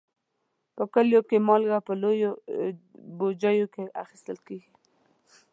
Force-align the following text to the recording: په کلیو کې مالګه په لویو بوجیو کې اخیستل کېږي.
په 0.75 0.83
کلیو 0.93 1.21
کې 1.29 1.37
مالګه 1.47 1.79
په 1.87 1.93
لویو 2.01 2.31
بوجیو 3.17 3.67
کې 3.73 3.83
اخیستل 4.03 4.37
کېږي. 4.47 4.69